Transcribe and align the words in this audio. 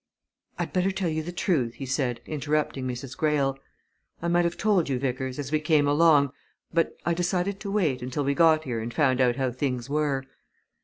"I'd 0.57 0.73
better 0.73 0.89
tell 0.91 1.09
you 1.11 1.21
the 1.21 1.31
truth," 1.31 1.75
he 1.75 1.85
said 1.85 2.21
interrupting 2.25 2.87
Mrs. 2.87 3.15
Greyle. 3.15 3.59
"I 4.19 4.29
might 4.29 4.45
have 4.45 4.57
told 4.57 4.89
you, 4.89 4.97
Vickers, 4.97 5.37
as 5.37 5.51
we 5.51 5.59
came 5.59 5.87
along, 5.87 6.31
but 6.73 6.97
I 7.05 7.13
decided 7.13 7.59
to 7.59 7.71
wait, 7.71 8.01
until 8.01 8.23
we 8.23 8.33
got 8.33 8.63
here 8.63 8.79
and 8.79 8.91
found 8.91 9.21
out 9.21 9.35
how 9.35 9.51
things 9.51 9.91
were. 9.91 10.23